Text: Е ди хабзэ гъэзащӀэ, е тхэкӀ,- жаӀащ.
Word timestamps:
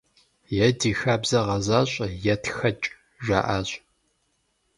Е 0.67 0.69
ди 0.79 0.89
хабзэ 0.99 1.39
гъэзащӀэ, 1.45 2.07
е 2.31 2.35
тхэкӀ,- 2.43 2.87
жаӀащ. 3.25 3.69